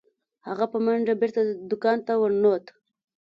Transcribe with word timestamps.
هغه 0.47 0.65
په 0.71 0.77
منډه 0.85 1.13
بیرته 1.21 1.41
دکان 1.71 1.97
ته 2.07 2.13
ورنوت. 2.21 2.65